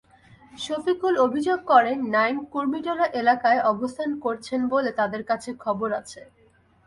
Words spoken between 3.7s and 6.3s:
অবস্থান করছেন বলে তাঁদের কাছে খবর আছে।